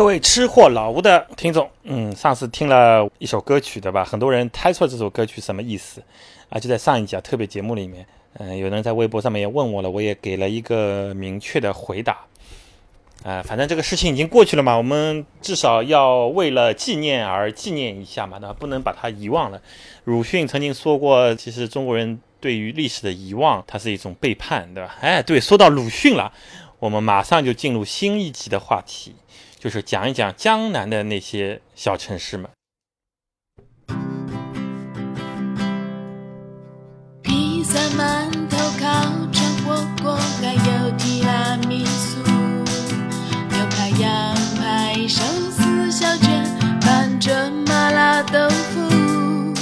[0.00, 4.02] 各位吃货老吴的听众，嗯，上次听了一首歌曲，对吧？
[4.02, 6.02] 很多人猜错这首歌曲什么意思
[6.48, 6.58] 啊？
[6.58, 8.06] 就在上一集啊特别节目里面，
[8.38, 12.16] 嗯，有人在微博上面也问我了，我也给了一个明确的回答。
[13.24, 18.56] 啊，反正这个事情已经过去了嘛，我们至少要为了纪念而纪念一下嘛，对吧？
[18.58, 19.60] 不能把它遗忘了。
[20.04, 24.96] 鲁迅曾经说过，其实中国人对于历史的遗忘，它是一种背叛，对吧？
[25.02, 26.32] 哎，对，说到鲁迅了，
[26.78, 29.14] 我们马上就进入新一集的话题。
[29.60, 32.48] 就是讲一讲江南的那些小城市们。
[37.20, 38.88] 披萨、馒头、烤
[39.30, 42.22] 串、火锅，还有提拉米苏，
[43.50, 46.42] 牛排、羊排、寿司、小卷、
[46.80, 49.52] 拌着麻辣豆腐。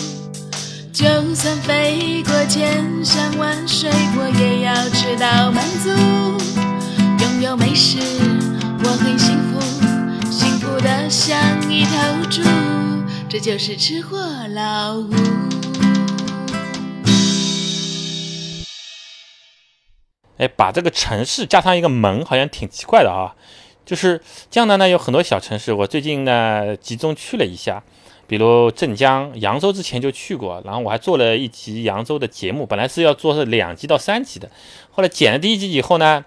[0.93, 1.05] 就
[1.35, 5.91] 算飞过千山万水，我也要吃到满足。
[7.25, 7.99] 拥有美食，
[8.85, 9.58] 我很幸福。
[11.09, 11.39] 像
[11.73, 11.91] 一头
[12.31, 12.43] 猪，
[13.31, 14.19] 这就是吃货
[14.55, 15.11] 老吴。
[20.37, 23.35] 哎，把这个城市加上一个门，好像挺奇怪的啊。
[23.87, 27.83] 就是江南呢有很多小城市，我最近呢集中去了一下，
[28.27, 34.51] 比如镇江、扬州，之前就去过，然后我还做了一集扬州的节目，本来是要做两集到三集的，
[34.91, 36.23] 后来剪了第一集以后呢。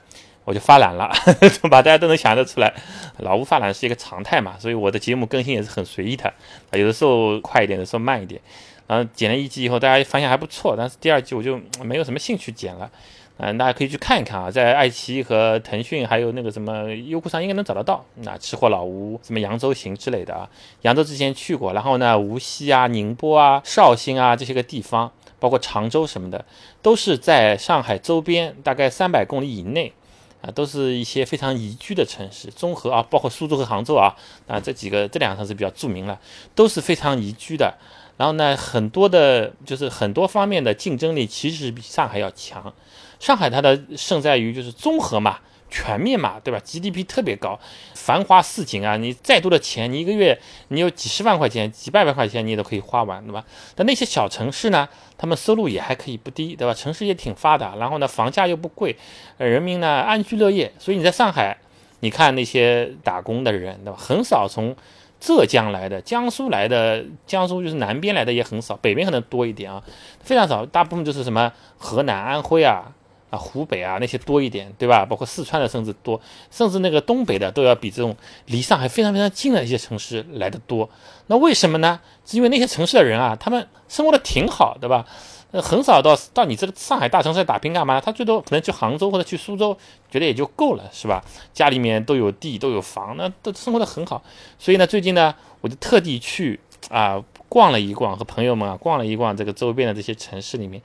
[0.51, 1.07] 我就发懒了，
[1.71, 1.81] 吧？
[1.81, 2.73] 大家都能想得出来，
[3.19, 6.33] 老吴发懒是一个常态嘛，所以我的节目更新也是很随意的，
[6.73, 8.41] 有的时候快一点，有的时候慢一点。
[8.85, 12.91] 然后剪了一集以后，大家发现还不错，但是第二季我就没有什么兴趣剪了。
[13.37, 18.03] 嗯，大家可以去看一看啊，在爱奇艺和腾讯还有那个什么优酷上应该能找得到。
[18.15, 20.49] 那吃货老吴什么扬州行之类的啊，
[20.81, 26.43] 扬州之前去过，然后呢，无锡啊、宁波啊、绍兴啊这些个地方，包括常州什么的，
[26.81, 29.93] 都是在上海周边，大概三百公里以内。
[30.41, 34.15] 啊，都是一些非常宜居的城市，综合啊，包括苏州和杭州啊，
[34.47, 36.19] 啊这几个这两个城市比较著名了，
[36.55, 37.73] 都是非常宜居的。
[38.17, 42.73] 然后呢，很多的，就是很多方面的竞争力其实比上海要强。
[43.19, 45.39] 上海它的胜在于就是综合嘛。
[45.71, 47.57] 全面嘛，对吧？GDP 特别高，
[47.95, 48.97] 繁华似锦啊！
[48.97, 50.37] 你再多的钱，你一个月
[50.67, 53.43] 你有几十万块钱、几百万块钱，你都可以花完，对吧？
[53.73, 54.87] 但那些小城市呢，
[55.17, 56.73] 他们收入也还可以不低，对吧？
[56.73, 58.95] 城市也挺发达，然后呢，房价又不贵，
[59.37, 60.71] 人民呢安居乐业。
[60.77, 61.57] 所以你在上海，
[62.01, 63.97] 你看那些打工的人，对吧？
[63.97, 64.75] 很少从
[65.21, 69.81] 浙江来的、江苏来的，江苏就是南边来的也很少，北边可能多一点啊，
[70.19, 72.91] 非常少，大部分就是什么河南、安徽啊。
[73.31, 75.05] 啊，湖北啊那些多一点，对吧？
[75.05, 76.21] 包括四川的甚至多，
[76.51, 78.15] 甚至那个东北的都要比这种
[78.45, 80.87] 离上海非常非常近的一些城市来的多。
[81.27, 81.99] 那为什么呢？
[82.25, 85.05] 是因为那些城市的人啊，他们生活的挺好，对吧？
[85.51, 87.99] 呃，很少到到你这个上海大城市打拼干嘛？
[87.99, 89.77] 他最多可能去杭州或者去苏州，
[90.09, 91.23] 觉得也就够了，是吧？
[91.53, 94.21] 家里面都有地都有房，那都生活的很好。
[94.59, 96.59] 所以呢，最近呢，我就特地去
[96.89, 100.81] 啊逛了一逛，和朋友们啊逛了一逛这个周边的这些城市里面。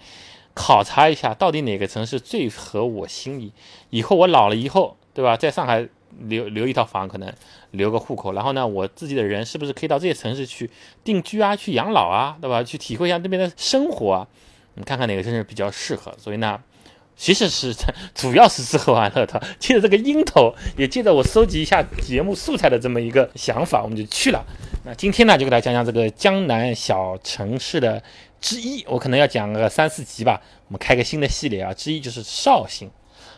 [0.56, 3.52] 考察一下到底哪个城市最合我心意。
[3.90, 5.36] 以后我老了以后，对吧？
[5.36, 5.86] 在上海
[6.22, 7.30] 留留一套房，可能
[7.72, 10.70] 留个户口，然后呢，我自己的人是不是可以到这些城市去
[11.04, 12.62] 定居啊，去养老啊，对吧？
[12.62, 14.26] 去体会一下那边的生活啊，
[14.74, 16.10] 你看看哪个城市比较适合。
[16.16, 16.58] 所以呢，
[17.14, 17.74] 其实是
[18.14, 19.42] 主要是吃喝玩乐的。
[19.58, 24.42] 借着这个樱头，也借着我收集一下节目素材的这么一个想法，我们就去了。
[24.86, 28.00] 那今天呢，就给大家讲讲这个江南小城市的。
[28.40, 30.40] 之一，我可能要讲个三四集吧。
[30.68, 31.74] 我们开个新的系列啊。
[31.74, 32.88] 之一就是绍兴。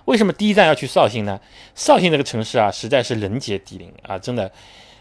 [0.05, 1.41] 为什么第一站要去绍兴呢？
[1.75, 4.53] 绍兴这个城市啊，实在是人杰地灵啊，真的。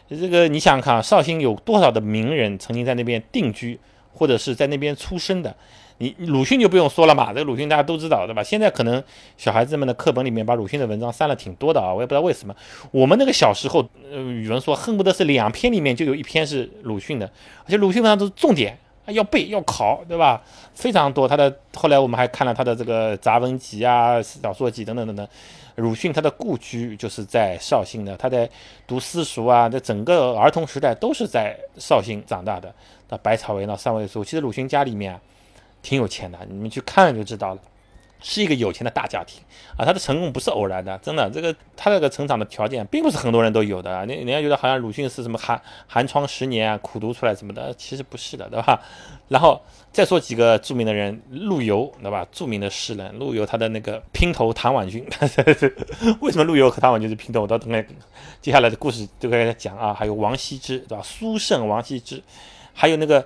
[0.09, 3.77] 这个你想想看，绍兴有多少的名人曾经在那边定居，
[4.13, 5.53] 或者是在那边出生的？
[5.99, 8.43] 你鲁迅就不用说了嘛，这个鲁迅大家都知道，对吧？
[8.43, 9.03] 现在可能
[9.37, 12.55] 小孩子们的课本里面把鲁迅的文章删了挺多的啊，我也不知道为什么。
[12.91, 17.25] 我们那个小时候，呃，语文说恨不得是两篇里面就有一篇是鲁迅的，
[17.65, 18.77] 而且鲁迅文章都是重点。
[19.07, 20.43] 要背要考，对吧？
[20.75, 21.25] 非常多。
[21.25, 25.25] 他的后来我们还看了他的这个杂文集啊、小说集等等等等。
[25.75, 28.49] 鲁迅他的故居就是在绍兴的，他在
[28.85, 32.69] 读私塾啊，在整个儿童时代都是在绍兴长大的。
[33.07, 35.17] 到百草园到三味书，其实鲁迅家里面
[35.87, 37.61] 挺有钱的，你们去看就知道了。
[38.19, 39.39] 是一个有钱的大家庭
[39.77, 44.05] 啊，他的成功不是偶然的，真的，这个他这个成长的条件并不是很多人都有的。
[44.07, 48.81] 你人家觉得好像鲁迅是什么寒寒窗十年啊，苦读出来什么的，其实不是的，对吧？
[49.29, 49.61] 然后
[49.93, 52.27] 再说几个著名的人，陆游，对吧？
[52.31, 55.07] 著名的诗人陆游，他的那个姘头唐婉君，
[56.19, 57.43] 为什么陆游和唐婉君是姘头？
[57.43, 57.85] 我到等下
[58.41, 59.93] 接下来的故事都给大家讲啊。
[59.93, 61.03] 还有王羲之，对吧？
[61.03, 62.21] 苏轼、王羲之，
[62.73, 63.23] 还有那个。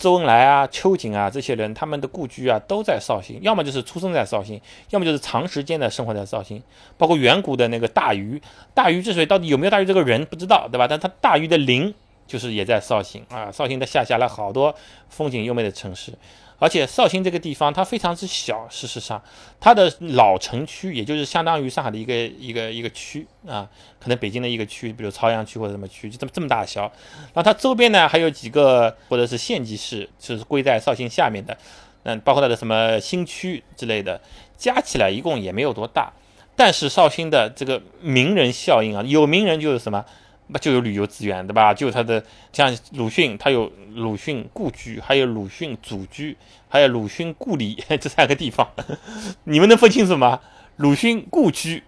[0.00, 4.58] 周恩来啊、秋瑾啊这些人，他们的故居啊都在绍兴，要么就是出生在绍兴，
[4.88, 6.62] 要么就是长时间的生活在绍兴。
[6.96, 8.40] 包括远古的那个大禹，
[8.72, 10.88] 大禹治水到底有没有大禹这个人不知道，对吧？
[10.88, 11.94] 但他大禹的陵
[12.26, 14.74] 就是也在绍兴啊，绍兴的下辖了好多
[15.10, 16.14] 风景优美的城市。
[16.60, 19.20] 而且绍兴这个地方它非常之小，事实上，
[19.58, 23.68] 它的老城区也就是相当于上海的一个一个一个区啊，
[23.98, 26.92] 可能北京的一个区，比如朝阳区或者什么区，就这么这么大小。
[27.34, 31.56] 那它周边呢还有几个或者是县级市，就是归在绍兴下面的，
[32.02, 34.20] 嗯，包括它的什么新区之类的，
[34.56, 36.12] 加起来一共也没有多大。
[36.54, 40.04] 但是绍兴的这个名人效应啊，有名人就是什么？
[40.52, 41.72] 那就有旅游资源，对吧？
[41.72, 46.36] 就他的像鲁迅，他有鲁迅故居，还有鲁迅祖居，
[46.68, 48.68] 还有鲁迅故里 这三个地方，
[49.44, 50.40] 你们能分清楚吗？
[50.76, 51.82] 鲁迅故居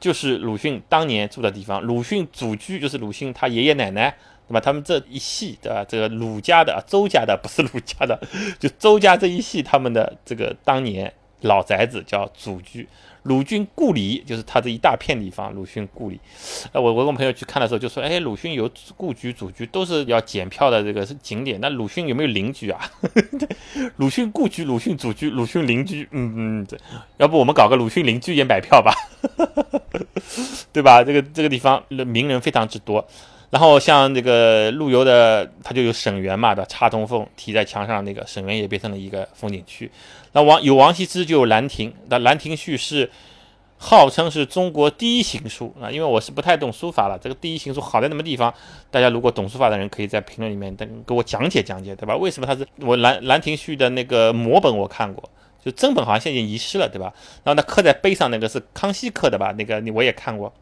[0.00, 4.16] 就是鲁迅当年住的地方，鲁迅祖居就是鲁迅他爷爷奶奶，
[4.48, 4.60] 对吧？
[4.60, 5.84] 他们这一系，对吧？
[5.88, 8.20] 这个鲁家的、周家的，不是鲁家的，
[8.58, 11.12] 就周家这一系，他们的这个当年
[11.42, 12.88] 老宅子叫祖居。
[13.24, 15.52] 鲁迅故里就是他这一大片地方。
[15.54, 16.20] 鲁迅故里，
[16.72, 21.58] 呃，我我跟朋友去看的时候就说，哎，鲁迅有故居、祖居，都是要检票的这个是景点。
[21.60, 22.80] 那鲁迅有没有邻居啊？
[23.96, 26.78] 鲁迅故居、鲁迅祖居、鲁迅邻居，嗯嗯，对
[27.16, 28.94] 要不我们搞个鲁迅邻居也买票吧？
[30.72, 31.02] 对吧？
[31.02, 33.06] 这个这个地方名人非常之多。
[33.54, 39.88] 然后像这个陆游的，他就有沈园嘛的插中凤题在墙上，那个沈园也变成了一个风景区。
[40.32, 43.08] 那王有王羲之就有兰亭，那《兰亭序》是
[43.78, 45.88] 号称是中国第一行书啊。
[45.88, 48.52] 因为我是不太懂书法了，这个第一行书好在什么地方？
[48.90, 52.16] 大家如果懂书法的人，可以在评论里面等给我讲解讲解，对吧？
[52.16, 55.30] 为什么它是我《兰兰亭序》的那个摹本我看过，
[55.64, 57.14] 就真本好像现在已经遗失了，对吧？
[57.44, 59.54] 然后那刻在碑上那个是康熙刻的吧？
[59.56, 60.52] 那个你我也看过，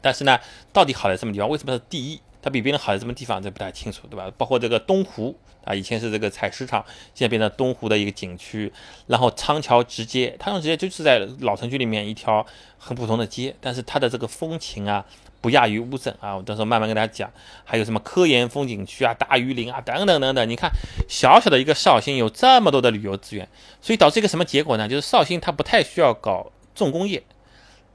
[0.00, 0.38] 但是呢，
[0.72, 1.48] 到底好在什么地方？
[1.48, 2.20] 为什么是第一？
[2.46, 3.42] 它比别人好在什么地方？
[3.42, 4.30] 这不太清楚，对吧？
[4.38, 8.72] 包括这个东湖啊，以前是这个采石场，现在变成东湖的一个景区。
[9.08, 12.46] 然后仓桥直街，仓桥直街就是在老城区里面一条
[12.78, 15.04] 很普通的街，但是它的这个风情啊，
[15.40, 16.36] 不亚于乌镇啊。
[16.36, 17.28] 我到时候慢慢跟大家讲。
[17.64, 20.48] 还有什么科研风景区啊、大榆林啊等等等等。
[20.48, 20.70] 你看，
[21.08, 23.48] 小小的一个绍兴有这么多的旅游资源，
[23.80, 24.88] 所以导致一个什么结果呢？
[24.88, 27.24] 就是绍兴它不太需要搞重工业。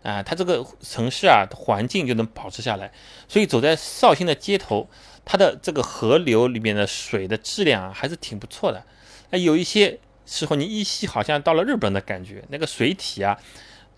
[0.03, 2.91] 啊，它这个城市啊，环境就能保持下来，
[3.27, 4.89] 所以走在绍兴的街头，
[5.23, 8.83] 它的这个河流里面的水的质量啊，还是挺不错的。
[9.29, 13.37] 那有一些时候，你依稀好像到了日本的感觉，那个水体啊。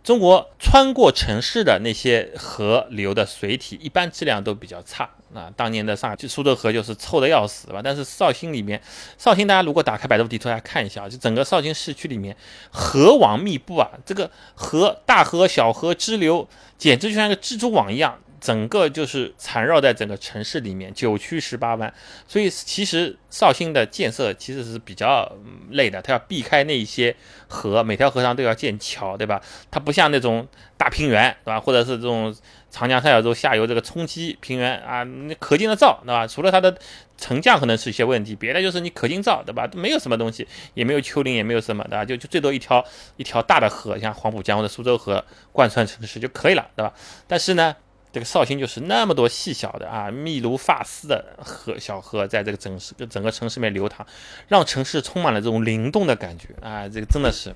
[0.03, 5.50] 中国穿过城市的那些河流的水体，一般质量都比较差啊。
[5.55, 7.79] 当年的上海苏州河就是臭的要死，吧？
[7.81, 8.81] 但是绍兴里面，
[9.17, 12.35] 绍兴大家如果打开百度地图来看一下，就整个绍兴市区里面
[12.69, 16.45] 河网密布啊，这个河大河小河支流，
[16.77, 18.19] 简直就像一个蜘蛛网一样。
[18.44, 21.94] 整个就是缠绕在整个城市里面，九曲十八弯，
[22.28, 25.31] 所以其实绍兴的建设其实是比较
[25.69, 27.16] 累的，它要避开那一些
[27.48, 29.42] 河，每条河上都要建桥，对吧？
[29.72, 30.45] 它不像那种
[30.75, 31.57] 大平原，对吧？
[31.57, 32.36] 或者是这种
[32.69, 36.28] 长江三角洲下游这个冲积平原啊，那可劲的造，对吧？
[36.28, 36.78] 除了它的
[37.18, 39.69] 沉降可能是一些问题，别的就是你可劲造，对吧？
[39.74, 42.04] 没有什么东西，也没有丘陵，也没有什么，对吧？
[42.04, 42.84] 就就最多一条
[43.16, 45.24] 一条大的河，像黄浦江或者苏州河
[45.54, 46.94] 贯穿城市就可以了，对吧？
[47.25, 47.74] 但是呢？
[48.13, 54.06] 这个绍兴就是那么多细小的啊，密如发丝的河小河，在这个整市整个城市里面流淌，
[54.48, 56.88] 让城市充满了这种灵动的感觉啊！
[56.88, 57.51] 这个真的是，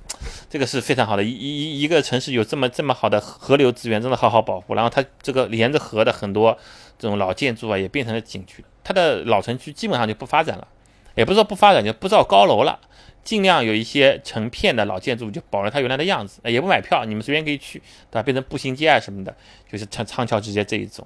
[0.49, 1.23] 这个是非常好的。
[1.23, 4.73] 一一一个城市有这么这么好的河流资源，真的好好保护。
[4.73, 6.57] 然后它这个连着河的很多
[6.97, 8.65] 这种老建筑啊，也变成了景区。
[8.83, 10.67] 它的老城区基本上就不发展了，
[11.13, 12.79] 也不是说不发展，就不造高楼了。
[13.27, 17.77] 尽量有一些成片的老建筑，就保留它原来的样子，也不买票，你们随便可以去，
[18.09, 18.23] 对吧？
[18.23, 19.35] 变成步行街啊什么的，
[19.69, 21.05] 就是长长桥直接这一种。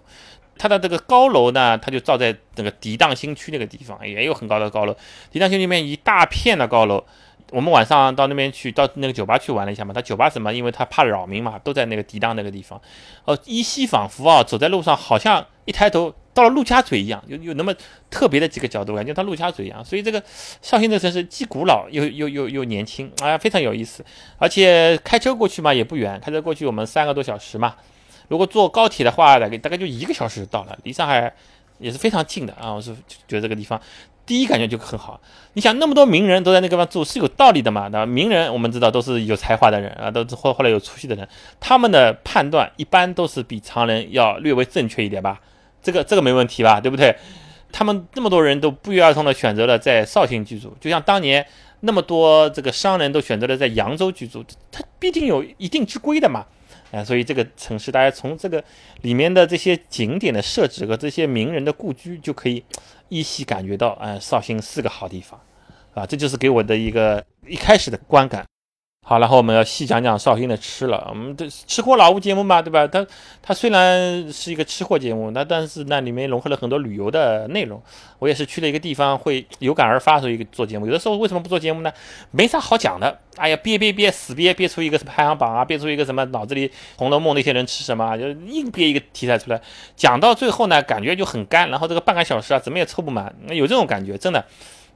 [0.55, 4.95] 它的这个高楼呢，它就造在那个涤荡新区那个地方，也有很高的高楼。
[5.33, 7.03] 涤荡新区里面一大片的高楼。
[7.51, 9.93] 我们晚上到那边去，到那个酒吧去玩了一下嘛。
[9.93, 10.51] 他酒吧什么？
[10.53, 12.81] 因为他怕扰民嘛，都在那个涤荡那个地方。
[13.25, 17.75] 哦，依稀仿佛啊，走在路上，好像一抬头到了陆家嘴一样，有有那么
[18.09, 19.83] 特别的几个角度，感觉到陆家嘴一样。
[19.83, 20.23] 所以这个
[20.61, 24.03] 绍兴这个城市既古老又又又又年轻啊，非常有意思。
[24.37, 27.75] 而且开车过去嘛也不远，开车过去我们三个多小时嘛。
[28.29, 31.33] 如果坐高铁的话，大概大概就一个小时就到了，离上海
[31.79, 32.71] 也是非常近的啊。
[32.71, 32.95] 我是
[33.27, 33.81] 觉得这个地方。
[34.31, 35.19] 第一感觉就很好，
[35.55, 37.89] 你想那么多名人都在那个地方住是有道理的嘛？
[37.89, 41.27] 那名人我们知道都是有才华的人啊，都是后后来有出息的人，
[41.59, 45.37] 他们的判断一般都是比常人要略微正确一点吧？
[45.83, 46.79] 这个这个没问题吧？
[46.79, 47.13] 对不对？
[47.73, 51.45] 他们那么多人都不约而同的选择了在绍兴居住，就像当年
[51.81, 56.45] 那么多这个商人都选择了在扬州居住，他必定有一定之规的嘛？
[56.93, 58.63] 啊，所以这个城市大家从这个
[59.01, 62.63] 里面的这些景点的设置和这些名人的故居就可以。
[63.11, 65.39] 依稀感觉到，哎，绍兴是个好地方。
[65.93, 68.45] 啊，这就是给我的一个一开始的观感。
[69.03, 71.07] 好，然后我们要细讲讲绍兴的吃了。
[71.09, 72.85] 我们的吃货老吴节目嘛，对吧？
[72.85, 73.05] 它
[73.41, 77.81] 它虽然是一个吃货节目，那但是那里面融合了很多旅游的内容。
[78.19, 80.85] 我也是去了一个地方，会有感而发，所以做节目。
[80.85, 81.91] 有的时候为什么不做节目呢？
[82.29, 83.19] 没啥好讲的。
[83.37, 89.59] 哎呀，憋憋憋，死憋憋出一个排行榜啊，憋出一个什么脑子里《红楼梦》那些人吃什么，就硬憋一个题材出来，
[89.95, 94.45] 讲到最后呢，感觉就很干，然后这个半个小时啊，怎么也凑不满，有这种感觉，真的。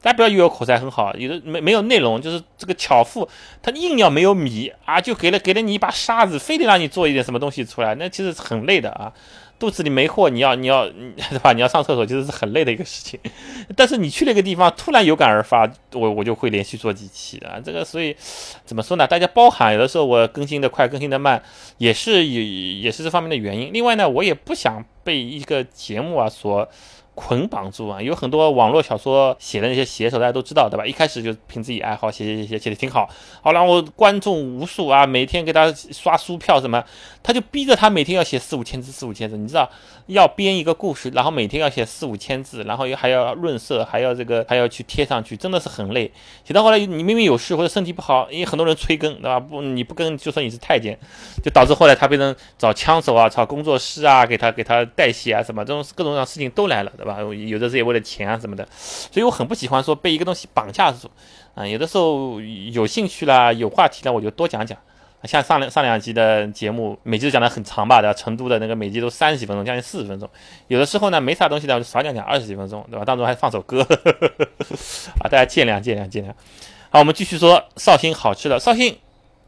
[0.05, 3.27] 大家不要以为我口才很好，有的没没有内容，就是这个巧妇
[3.63, 9.12] 她硬要没有米啊，就给了给了你一把沙子，非得让你做一点什么东西出来，那其实很累的啊。
[9.57, 11.53] 肚子里没货，你要你要对吧？
[11.53, 13.19] 你要上厕所，其实是很累的一个事情。
[13.75, 17.59] 但是你去了一个地方，突然有感而发，我我就会连续做几期的。
[17.65, 18.15] 这个所以
[18.63, 19.07] 怎么说呢？
[19.07, 21.41] 大家包含，有的时候我更新的快，更新的慢，
[21.79, 23.71] 也是也也是这方面的原因。
[23.74, 26.69] 另外呢，我也不想被一个节目啊所。
[27.15, 30.86] 捆绑住啊，有很多网络小说写的那些写手，大家都知道对吧？
[30.86, 33.10] 一开始就凭自己爱好写写写写，写的挺好，
[33.41, 36.84] 好然后观众无数啊，每天给他刷书票什么，
[37.24, 39.69] 他就逼着他每天要写四五千字，四五千字，你知道，
[40.07, 46.12] 要编一个故事，然后每天要写四五千字，然后又还要润色，还要这个还要去贴上去，真的是很累。
[46.43, 49.39] 写到后来，你明明有事或者身体不好，因为很多人催更，对吧？
[49.39, 51.00] 不，你不更，就说你是太监，
[51.41, 56.91] 就导致后来他变成找枪手啊，找工作室啊，给他给他代写啊，什么这种各种各样事情都来了。
[57.05, 61.07] 对吧有的是也为了钱啊什么的，所以我很不喜欢说被一个东西绑架住
[61.53, 61.65] 啊。
[61.65, 64.75] 有的时候有兴趣啦，有话题了，我就多讲讲。
[65.24, 68.13] 像上两上两集的节目，每集都讲的很长吧，对吧？
[68.13, 70.29] 成都的那个每集都三十几分钟，将近四十分钟。
[70.67, 73.03] 有的时候呢，没啥东西的，我就少讲讲二十几分钟，对吧？
[73.05, 73.81] 当中还放首歌，
[75.21, 76.31] 啊，大家见谅见谅见谅。
[76.89, 78.97] 好，我们继续说绍兴好吃的，绍兴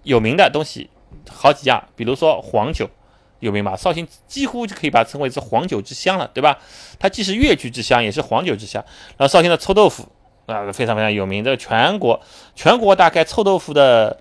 [0.04, 0.90] 有名的东西
[1.30, 2.90] 好几样，比如说黄酒。
[3.40, 3.76] 有名吧？
[3.76, 6.58] 绍兴几乎就可以把它称为是黄酒之乡了，对吧？
[6.98, 8.84] 它既是越剧之乡，也是黄酒之乡。
[9.18, 10.08] 然后绍兴的臭豆腐
[10.48, 11.44] 啊，非常非常有名。
[11.44, 12.20] 这个全国
[12.56, 14.20] 全国大概臭豆腐的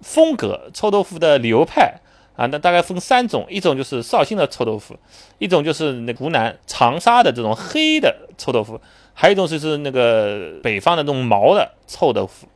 [0.00, 1.94] 风格、臭豆腐的流派
[2.36, 4.96] 啊，那大概分三种：一种就是绍兴的臭豆腐，
[5.38, 8.80] 一种就是那湖南长沙的这种黑的臭豆腐，
[9.14, 12.48] 还有一种就是那个北方的那种毛的臭豆腐。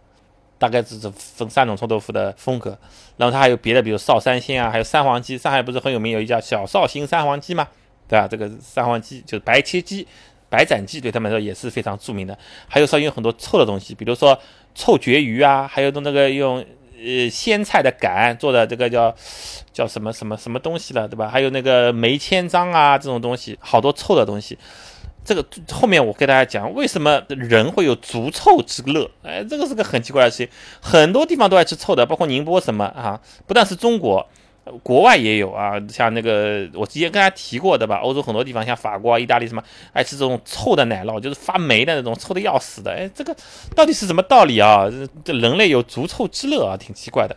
[0.61, 2.77] 大概只是分三种臭豆腐的风格，
[3.17, 5.39] 然后它还有别的，比如绍三鲜啊，还有三黄鸡。
[5.39, 7.67] 上海不是很有名，有一家小绍兴三黄鸡嘛？
[8.07, 8.29] 对吧？
[8.29, 10.07] 这个三黄鸡就是白切鸡、
[10.51, 12.37] 白斩鸡，对他们来说也是非常著名的。
[12.69, 14.39] 还有绍兴有很多臭的东西，比如说
[14.75, 16.63] 臭鳜鱼啊，还有那个用
[17.03, 19.15] 呃鲜菜的杆做的这个叫
[19.73, 21.27] 叫什么什么什么东西了，对吧？
[21.31, 24.59] 还有那个梅千张啊这种东西，好多臭的东西。
[25.25, 29.09] 这个后面我给大家讲，为什么人会有足臭之乐？
[29.23, 30.49] 哎，这个是个很奇怪的事情，
[30.81, 34.27] 很多地方都爱吃臭的，包括宁波什么啊，不但是中国，
[34.83, 39.63] 国外也有啊，像那个我之前跟大家提过的吧，欧洲很多地方像法国、意大利什么，
[39.93, 42.91] 爱吃这种臭的奶酪，就是发霉的那种，臭的要死的。
[42.91, 43.37] 哎，这个
[43.77, 44.87] 到底是什么道理啊？
[45.25, 47.37] 这人类有足臭之乐啊，挺奇怪的。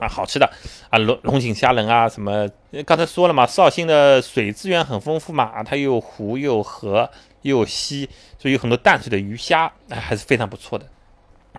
[0.00, 0.50] 啊，好吃的
[0.88, 2.48] 啊，龙龙井虾仁啊，什么？
[2.86, 7.08] 刚才说了嘛，绍兴的水资源很丰富嘛，啊它又湖又河
[7.42, 10.86] 又溪，所以有很多淡水的鱼虾，还是非常不错的。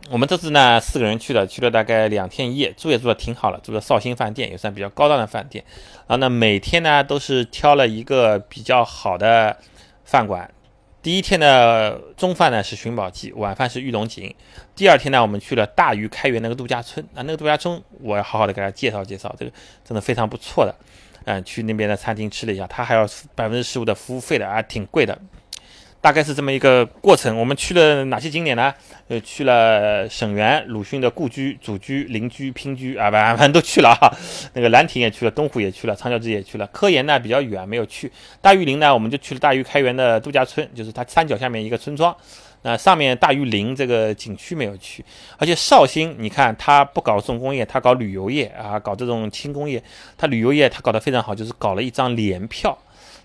[0.09, 5.63] 我们这次呢，四个人去的，去了大概两天一夜，住也住的挺好了，住的绍兴饭店，也算比较高档的饭店。
[6.07, 9.55] 然后呢，每天呢都是挑了一个比较好的
[10.03, 10.49] 饭馆。
[11.01, 14.33] 第一天的中饭呢是寻宝记，晚饭是玉龙井。
[14.75, 19.51] 第二天呢，我们去了大鱼开元那个度假村啊，那个度假村我要好好的给大家介绍介绍，这个
[19.83, 20.75] 真的非常不错的。
[21.25, 25.17] 嗯，去那边的餐厅吃了一下，他还要百分之十五的服务费的啊，挺贵的。
[26.01, 27.37] 大概是这么一个过程。
[27.37, 28.73] 我们去了哪些景点呢？
[29.07, 34.11] 呃，去了沈园、鲁迅的故居、祖居、邻居、姘居啊， 反正都去了哈。
[34.53, 36.65] 那个兰亭也去了，东湖也去了，长脚趾也去了。
[36.67, 38.11] 科研呢比较远，没有去。
[38.41, 42.15] 大峪陵呢，我们就去了大峪开源的度假村，就是它山脚下面一个村庄。
[42.63, 45.03] 那上面大峪陵这个景区没有去。
[45.37, 49.83] 而且绍兴，你看它不搞重工业，它搞旅游业啊，搞这种轻工业。
[50.17, 52.77] 它旅游业它搞得非常好，就是搞了一张联票。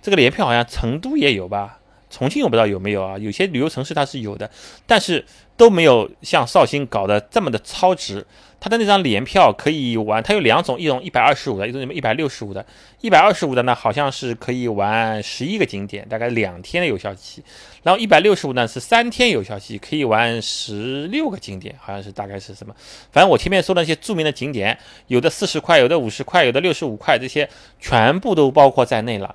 [0.03, 1.79] 这个联票好像成都也有吧？
[2.11, 4.51] 重庆我不知道有没有啊，有些旅游城市它是有的，
[4.87, 5.25] 但是
[5.57, 8.25] 都没有像绍兴搞得这么的超值。
[8.59, 12.65] 它的那张联票可以玩，它有两种，一种一百二十五的，一种一百六十五的。
[13.03, 17.45] 一百二十五的呢，好像是可以玩十一个景点，大概两天的有效期。
[17.83, 22.75] 然后一百六十五呢是三天有效期，可以玩十六个景点，好像是大概是什么？
[23.13, 24.77] 反正我前面说的那些著名的景点，
[25.09, 27.49] 有的四十块，有的五十块，有的六十五块，这些
[27.79, 29.33] 全部都包括在内了。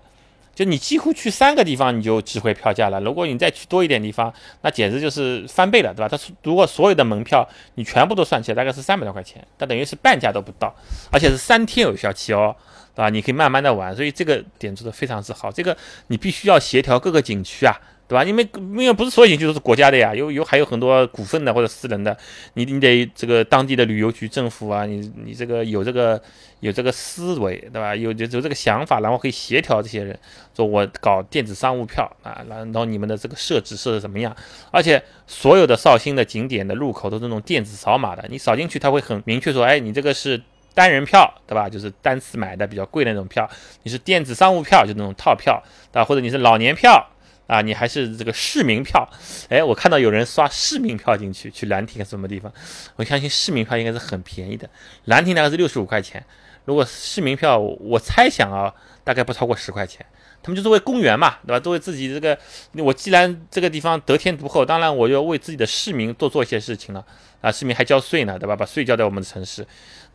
[0.53, 2.99] 就你几乎去三个地方，你就值回票价了。
[2.99, 4.31] 如果你再去多一点地方，
[4.61, 6.09] 那简直就是翻倍了，对吧？
[6.09, 10.75] 它如果所有的门票你全部都算起来，大概是三百多块钱，它等于是半价都不到，
[11.11, 12.55] 而且是三天有效期哦，
[12.93, 13.09] 对吧？
[13.09, 15.51] 你可以慢慢的玩，所以这个点做的非常之好。
[15.51, 15.75] 这个
[16.07, 17.73] 你必须要协调各个景区啊，
[18.11, 18.25] 对吧？
[18.25, 22.17] 因为因为不是所有景区都是国家的呀，有有还有很多股份的或者私人的，
[22.55, 26.21] 你你得这个当地的旅游局、政府啊，你你这个有这个
[26.59, 27.95] 有这个思维，对吧？
[27.95, 30.19] 有有有这个想法，然后可以协调这些人，
[30.53, 34.35] 说我搞电子商务票啊，然后你们的这个设置设置怎么样？
[34.71, 40.41] 而且所有的绍兴的景点的入口都是那种电子扫码的，你扫进去，他会很明确说，哎，你这个是
[40.73, 41.69] 单人票，对吧？
[41.69, 43.49] 就是单次买的比较贵的那种票，
[43.83, 45.63] 你是电子商务票，就那种套票，
[45.93, 47.07] 啊，或者你是老年票。
[47.51, 49.05] 啊，你还是这个市民票，
[49.49, 52.49] 哎，我看到有人刷市民票进去，去兰亭什么地方？
[52.95, 54.69] 我相信市民票应该是很便宜的，
[55.05, 56.23] 兰亭大概是六十五块钱，
[56.63, 60.05] 如果市民票，我猜想啊，大概不超过十块钱。
[60.43, 61.59] 他们就是为公园嘛，对吧？
[61.59, 62.35] 作为自己这个，
[62.83, 67.05] 我既然这个地方得天独厚，当然我就为自己的市民多做一些事情了
[67.41, 67.51] 啊！
[67.51, 68.55] 市民还交税呢，对吧？
[68.55, 69.63] 把税交在我们的城市，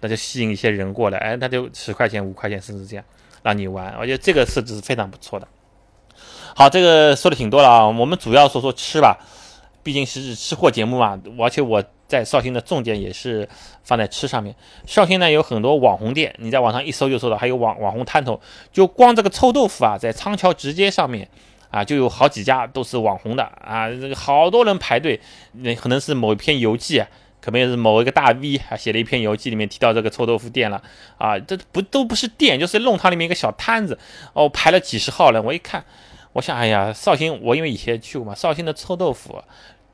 [0.00, 3.04] 那就吸引一些人过来，哎，那就十块钱、五块钱，甚至这样
[3.44, 5.46] 让你玩，我觉得这个设置是非常不错的。
[6.58, 9.18] 好，这个说的挺多了啊，我们主要说说吃吧，
[9.82, 13.46] 毕竟是吃货节目嘛，而且我在绍兴的重点也是
[13.84, 14.56] 放在吃上面。
[14.86, 18.40] 绍兴呢有很多网红店，你在网上一搜就搜到，还有网网红摊头，
[18.72, 21.28] 就光这个臭豆腐啊，在仓桥直街上面
[21.70, 25.20] 啊，就有好几家都是网红的啊，这个好多人排队，
[25.52, 27.04] 那可能是某一篇游记，
[27.42, 30.82] 可能也是某一个大 V 啊写了一篇游记，里面提到这个臭豆腐店了
[31.18, 33.98] 啊，这不都不是店，就是弄堂里面一个小摊子
[34.32, 35.84] 哦，排了几十号人，我一看。
[36.36, 39.42] 我想，哎呀，绍兴，我因为以前去过嘛，绍兴的臭豆腐。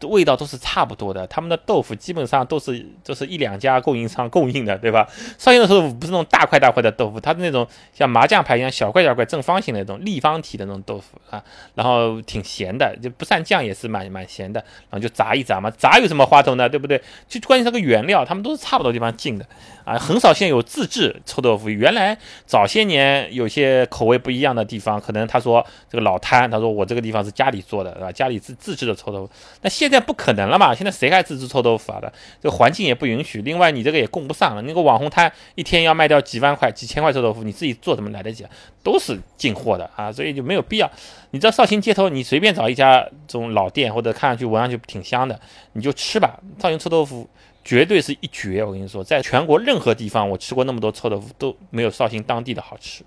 [0.06, 5.09] 味道都是差不多的，他们的豆腐基本上都是都是一两家供应商供应的，对吧？
[5.38, 11.42] 绍兴的豆腐不是那种大块大块的豆腐，它是那种像麻将牌一样小块小块正方形的那种立方体的那种豆腐啊，
[11.75, 16.68] 然后挺咸的，就不蘸酱也是蛮蛮咸的，然后就炸一炸嘛，炸有什么花头呢？
[16.68, 17.00] 对不对？
[17.28, 19.47] 就关键这个原料，他们都是差不多地方进的
[19.85, 21.68] 啊，很少现在有自制臭豆腐。
[21.68, 22.16] 原来
[22.47, 28.12] 早些年有些口味不一样的地方，可能他说这个老摊，他说我这个地方是家里做的，对吧？
[28.12, 29.32] 家里自自制的臭豆腐，
[29.62, 30.75] 那现现在不可能了嘛？
[30.75, 32.11] 现在谁还自制臭豆腐啊的？
[32.40, 33.42] 这环境也不允许。
[33.42, 34.62] 另外，你这个也供不上了。
[34.62, 38.50] 那个网红摊一天要卖掉几万块、几千块臭豆腐，你自己做怎么来得及啊？
[38.82, 40.90] 都是进货的啊，所以就没有必要。
[41.32, 45.38] 你知道绍兴街头，你随便找一家这种老店，或者看上去闻上去挺香的，
[45.75, 46.40] 你就吃吧。
[46.58, 47.28] 绍兴臭豆腐
[47.62, 48.64] 绝对是一绝。
[48.64, 53.04] 我跟你说，在全国任何地方，我吃过那么多臭豆腐，都没有绍兴当地的好吃。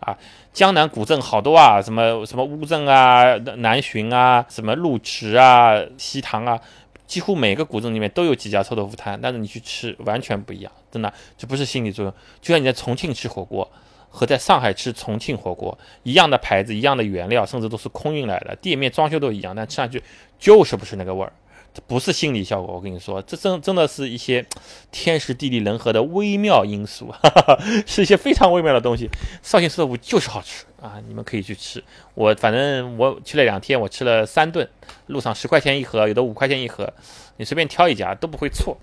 [0.00, 0.16] 啊，
[0.52, 6.58] 江南古镇好多啊，什么什么乌镇啊、南浔啊、什么鹿池啊、西塘啊，
[7.06, 12.14] 几乎每个古镇里面都有几家臭豆腐摊，但是你去吃完全不一样，真的，这不是心理作用。
[12.40, 13.70] 就像你在重庆吃火锅
[14.08, 20.02] 和在上海吃重庆火锅一样的牌子、一样的原料，甚至都是空运来的，店面装修都一样，但吃上去
[20.38, 21.32] 就是不是那个味儿。
[21.72, 24.44] 这不是心理效果，我跟你说，这真真的是一些
[24.90, 29.08] 天时地利人和的微妙因素，哈哈， 是一些非常微妙的东西。
[29.40, 31.82] 绍兴臭豆腐就是好吃啊，你们可以去吃。
[32.14, 34.68] 我反正我去了两天，我吃了三顿，
[35.06, 36.92] 路上十块钱一盒，有的五块钱一盒，
[37.36, 38.76] 你随便挑一家都不会错。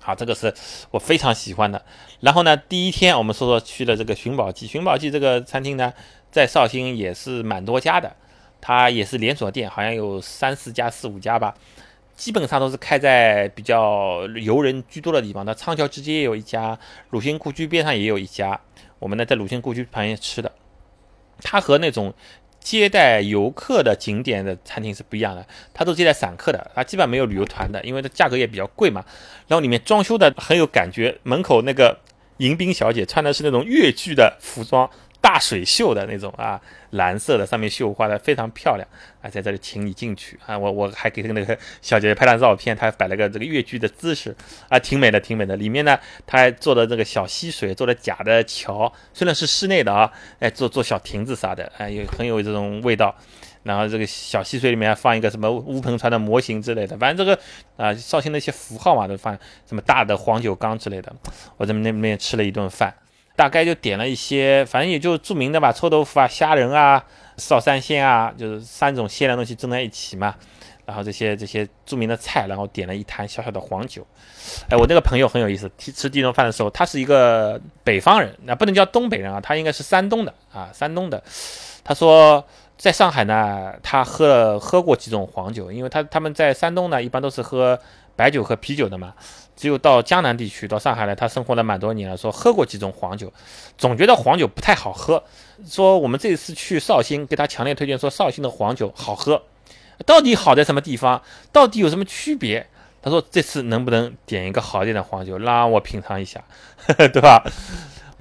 [0.00, 0.52] 好，这个是
[0.90, 1.84] 我非常喜欢的。
[2.18, 5.92] 然后呢，第一天我们说说去了这个寻宝记，寻宝记这个餐厅呢，
[6.32, 8.16] 在绍兴也是蛮多家的，
[8.60, 11.54] 它也是连锁店，好像有三四家、四五家吧。
[12.18, 15.46] 基本上都是开在比较游人居多的地方。
[15.46, 16.76] 那仓桥直街也有一家，
[17.10, 18.60] 鲁迅故居边上也有一家。
[18.98, 20.50] 我们呢在鲁迅故居旁边吃的，
[21.40, 22.12] 它和那种
[22.58, 29.04] 接待游客的景点的餐厅是不一样的，它都接待散客的，它基本上没有旅游团的，因为它价格也比较贵嘛。
[29.46, 31.96] 然后里面装修的很有感觉，门口那个
[32.38, 34.90] 迎宾小姐穿的是那种越剧的服装。
[35.20, 38.88] 大水袖的那种啊，蓝色的，上面绣花的非常漂亮
[39.20, 44.34] 啊，在这里请你进去啊，我我还给那个小姐姐拍了照片，她摆了个这个越剧的姿势
[44.68, 45.56] 啊，挺美的，挺美的。
[45.56, 53.14] 里面呢，她还做的这个小溪水，做的假的桥，虽然是室内的啊，哎，做做小亭子啥的，哎，有很有这种味道。
[53.64, 57.38] 然后这个小溪水里面放一个什么乌篷船的模型之类的，反正这个
[57.76, 61.12] 啊，绍兴的一些符号嘛，都放什么大的黄酒缸之类的。
[61.58, 62.94] 我在那边吃了一顿饭。
[63.38, 67.04] 大概就点了一些，反正也就著名的吧，臭豆腐啊、虾仁啊、
[67.36, 70.34] 烧三鲜啊，就是三种鲜的东西蒸在一起嘛。
[70.84, 74.04] 然后这些这些著名的菜，然后点了一坛小小的黄酒。
[74.68, 81.22] 哎，我那个朋友很有意思，吃第一顿饭的时候，他是一个北方人，那不能叫东北人啊，他应该是山东的啊，山东的。
[81.84, 82.44] 他说
[82.76, 87.78] 在上海呢，他喝了喝过几种黄酒，因为他他们在山东呢，一般都是喝
[88.16, 89.14] 白酒和啤酒的嘛。
[89.58, 92.16] 只有到江南地区，到上海来，他生活了蛮多年了。
[92.16, 93.32] 说喝过几种黄酒，
[93.76, 95.20] 总觉得黄酒不太好喝。
[95.66, 99.42] 说我们这次去绍兴，给他强烈推荐说绍兴的黄酒好喝。
[100.06, 101.20] 到底好在什么地方？
[101.50, 102.64] 到底有什么区别？
[103.02, 106.40] 他说这次能不能点一个好一点的黄酒，让我品尝一下，
[106.96, 107.42] 对吧？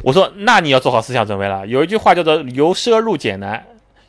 [0.02, 1.68] 我说那你要做好思想准备了。
[1.68, 3.64] 有一句话叫做由奢入俭难，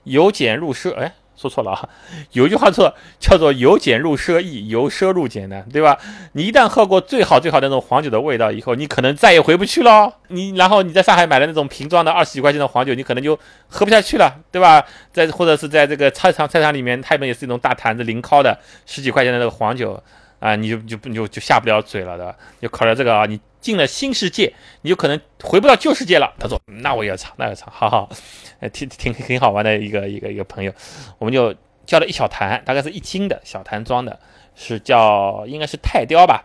[0.04, 1.88] 由俭入奢，哎，说错了啊，
[2.32, 5.96] 有一句话说，叫做由俭入奢易，由奢入俭难，对吧？
[6.32, 10.12] 你一旦喝过最好最好的那种黄酒的味道以后，你可能再也回不去了。
[10.26, 14.84] 你然后你在上海买的那种瓶装的二十几块钱的黄酒，你可能就喝不下去了，对吧？
[15.12, 20.02] 在或者是在这个菜场菜场里面，他们也是一种大坛子临靠的十几块钱的那个黄酒
[20.40, 22.34] 啊，你就就就就下不了嘴了的。
[22.60, 26.32] 就考虑这个啊，你进了新世界，你就可能回不到旧世界了。
[26.38, 28.08] 他说，那我也要尝，那要尝，好好。
[28.72, 30.72] 挺挺挺好玩的一个一个一个朋友，
[31.18, 31.54] 我们就
[31.86, 34.18] 叫了一小坛，大概是一斤的小坛装的，
[34.56, 36.44] 是叫应该是泰雕吧。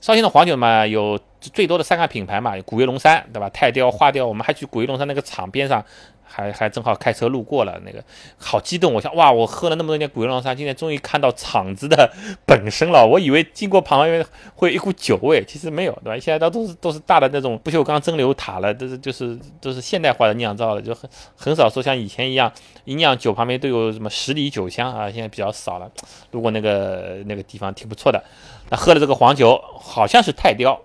[0.00, 3.48] 绍兴的黄酒嘛，有最多的三个品牌嘛，古越龙山，对吧？
[3.50, 5.84] 泰雕、花雕，我们还去古越龙山那个厂边上。
[6.32, 8.02] 还还正好开车路过了，那个
[8.38, 8.94] 好激动！
[8.94, 12.10] 我想哇，我喝了那么多年古越龙山，今天终于看到厂子的
[12.46, 13.06] 本身了。
[13.06, 16.18] 我以为经过旁边会有一股酒味，其实没有，对吧？
[16.18, 22.50] 现在都都是都是大的那种不锈钢蒸馏塔了，都是就是都是现代化的酿造了，就很很少说像以前一样，
[22.86, 25.90] 一酿酒旁边都有什么十里酒香啊，现在比较少了。
[26.30, 28.24] 如果那个那个地方挺不错的，
[28.70, 30.80] 那喝了这个黄酒好像是泰雕，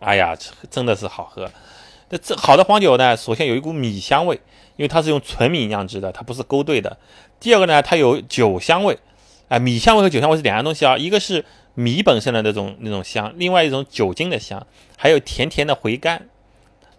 [0.00, 0.34] 哎呀，
[0.70, 1.50] 真的是好喝。
[2.08, 4.40] 那这好的黄酒呢，首先有一股米香味。
[4.76, 6.96] 因为它是用纯米酿制的，它不是勾兑的。
[7.40, 8.98] 第二个呢，它有酒香味，
[9.48, 10.96] 啊，米香味和酒香味是两样东西啊。
[10.96, 16.28] 一个是米本身的那种那种香，另外一种酒精的香，还有甜甜的回甘。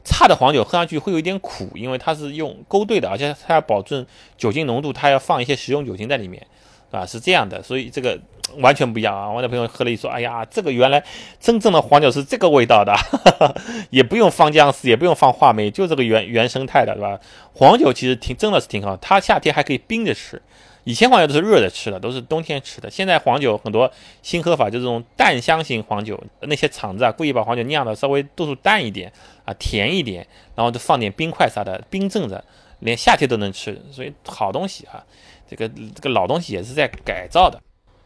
[0.04, 4.06] 差的黄酒喝上去会有一点苦，因为它是用勾兑的，而且它要保证
[4.38, 6.48] 酒精浓度，它要放一些食用酒精在里面，
[6.92, 8.20] 啊，是这样的，所以这个。
[8.60, 9.30] 完全不一样啊！
[9.30, 11.04] 我的朋友喝了一说，哎呀，这个原来
[11.38, 12.96] 真正的黄酒是这个味道的，
[13.92, 17.20] 也不用放姜丝，也不用放话梅，就这个原原生态的，对吧？
[17.54, 20.42] 黄酒其实挺真的是挺好，它夏天还可以冰着吃，
[20.86, 22.90] 以前黄酒都是热着吃的，都是冬天吃的。
[22.90, 29.12] 现在黄酒很多新喝法，就是这种淡香型黄酒，那些厂子啊故意把黄酒酿的稍微度数淡一点
[29.44, 32.42] 啊，甜一点，然后就放点冰块啥的，冰镇着，
[32.80, 35.04] 连夏天都能吃，所以好东西啊，
[35.50, 37.62] 这个这个老东西也是在改造的。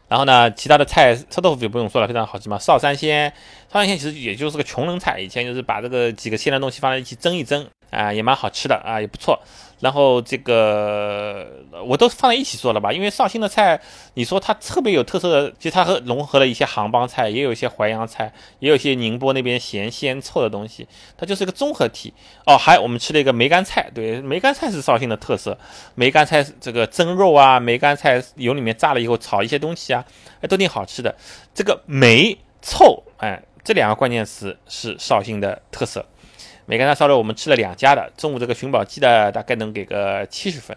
[0.08, 2.58] 然后呢，其他的菜臭豆腐就不用说了，非常好吃嘛。
[2.58, 3.30] 绍三鲜，
[3.72, 9.38] 绍三鲜其实也就是个穷人菜，以前就是把这个几个鲜的东西放在一起蒸一蒸啊，也蛮好吃的啊，也不错。
[9.80, 11.48] 然后这个
[11.84, 13.80] 我都放在一起说了吧，因为绍兴的菜，
[14.14, 20.86] 你说它特别有特色的，其实它和融合了一些杭帮菜，也有一些淮扬菜，也有一些宁波那边咸鲜臭的东西，
[21.18, 22.14] 它就是一个综合体。
[22.46, 25.58] 哦，还我们吃了一个梅干菜，对，梅干菜是绍兴的特色。
[25.96, 30.04] 梅干菜这个蒸肉啊，梅干菜油里面炸了以后炒一些东西啊，
[30.40, 31.12] 哎，都挺好吃的。
[31.52, 36.06] 这个梅臭，哎，这两个关键词是绍兴的特色。
[36.72, 40.74] 梅干菜烧肉我们吃了两家的，中午这个寻宝记的大概能给个七十分，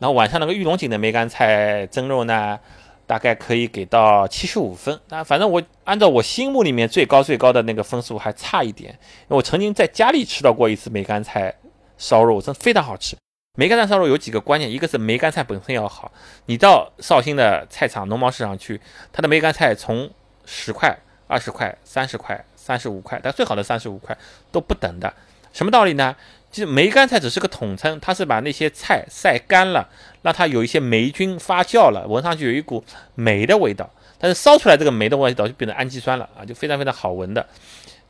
[0.00, 2.58] 然后晚上那个玉龙井的梅干菜蒸肉呢，
[3.06, 4.98] 大概可以给到七十五分。
[5.10, 8.98] 那反正我按照我心目里面最高最高的那个分数还差一点，
[9.28, 11.54] 我曾经在家里吃到过一次梅干菜
[11.96, 13.16] 烧肉，真非常好吃。
[13.56, 16.10] 梅干菜烧肉有几个关键，一个是梅干菜本身要好，
[16.46, 18.80] 你到绍兴的菜场、农贸市场去，
[19.12, 20.10] 它的梅干菜从
[20.44, 20.98] 十块、
[21.28, 22.44] 二十块、三十块。
[22.68, 24.14] 三十五块，但最好的三十五块
[24.52, 25.10] 都不等的，
[25.58, 26.14] 什么道理呢？
[26.52, 29.88] 就是梅干菜只是个统称，它是把那些菜晒干了，
[30.22, 32.84] 让它有一些霉菌发酵了，闻上去有一股
[33.16, 33.90] 霉的味道，
[34.20, 37.44] 但是烧出来这个霉的味道就变成氨基酸了啊，就非常非常好闻的。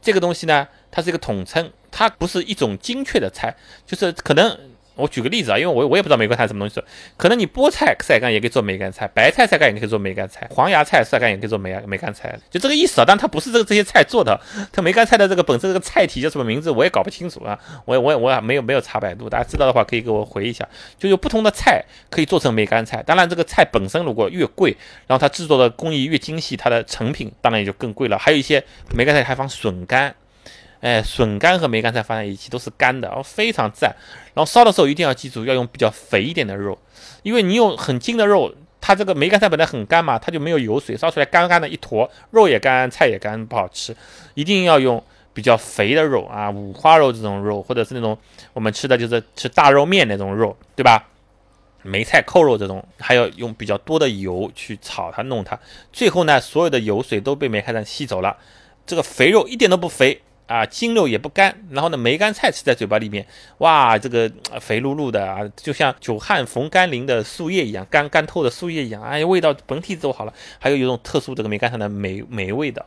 [0.03, 3.57] 这个东西呢，它是一个统称，它不是一种精确的菜，
[3.87, 4.59] 就是可能。
[4.99, 6.83] 我举个例子啊，因为我我也不知道梅干菜什么东西，
[7.17, 13.05] 可能你菠菜晒干也可以做梅干菜，白菜晒干也可以做梅干菜，黄芽菜晒干也可以做梅梅干菜，就这个意思啊。
[13.07, 14.39] 但它不是这个这些菜做的，
[14.73, 17.59] 它梅干菜的这个本身这个菜体叫什么名字，我也搞不清楚啊。
[17.85, 20.69] 我也我也我也没有没有查百度，大家知道的话可以给我回一下。
[20.99, 28.19] 就有不同的菜可以做成梅干菜，当然这个菜本身如果越贵，然后它制作的工艺越精细，它的成品当然也就更贵了。
[28.19, 28.63] 还有一些
[28.95, 30.15] 梅干菜还放笋干。
[30.81, 33.95] 哎，笋干和梅干菜放在一起都是干的，哦，非常赞。
[34.35, 36.79] 然后烧的时候一定要记住要用比较肥一点的肉，
[37.23, 43.97] 因为你用很筋的肉，它这个梅干菜本来很干嘛，它就没有油水，烧出来干干的一坨，肉也干，菜也干，不好吃。
[44.35, 45.03] 一定要用
[45.35, 48.17] 比较肥的肉啊，五花肉这种肉，或者是那种
[48.53, 51.09] 我们吃的就是吃大肉面那种肉，对吧？
[51.83, 55.59] 梅菜扣肉这种，还要用比较多的油去炒它弄它，
[55.93, 58.37] 最后呢，所有的油水都被梅干菜吸走了，
[58.87, 60.21] 这个肥肉一点都不肥。
[60.49, 63.25] 啊，精肉也不干，然后呢，梅干菜吃在嘴巴里面，
[63.59, 64.29] 哇，这个
[64.61, 72.85] 肥噜噜的啊，就像久旱逢甘霖的树叶一样，干干透的树叶一样，哎，味道本体都好了，还有一种特殊这个梅干菜的梅梅味道，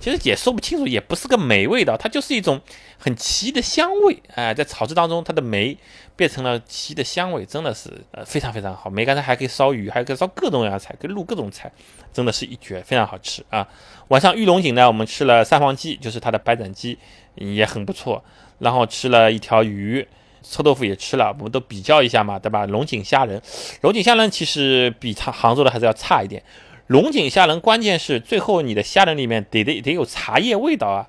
[0.00, 2.60] 其实也说不清楚，也不是个霉味道，它就是一种
[3.06, 5.78] 很奇的香味，哎，在炒制当中，它的梅
[6.16, 8.90] 变成了奇的香味，真的是呃非常非常好。
[8.90, 11.70] 梅干菜还可以烧鱼，还可以烧各种样的菜，可以入各种菜，
[12.12, 13.68] 真的是一绝，非常好吃啊。
[14.08, 16.98] 晚上玉龙井呢，我们吃了三黄鸡，就是它的白斩鸡，
[17.36, 18.24] 也很不错。
[18.58, 20.04] 然后吃了一条鱼，
[20.42, 22.66] 臭豆腐也吃了，我们都比较一下嘛，对吧？
[22.66, 23.40] 龙井虾仁，
[23.82, 26.42] 龙井虾仁其实比它杭州的还是要差一点。
[26.88, 31.06] 龙井虾仁关键是最后你的虾仁里面得得得有茶叶味道啊，